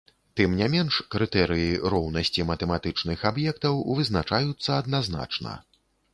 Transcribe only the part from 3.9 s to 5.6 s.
вызначаюцца адназначна.